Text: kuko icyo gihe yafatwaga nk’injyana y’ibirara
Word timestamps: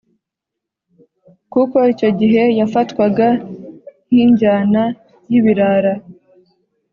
kuko 1.51 1.77
icyo 1.93 2.09
gihe 2.19 2.43
yafatwaga 2.59 3.27
nk’injyana 4.09 4.83
y’ibirara 5.29 5.93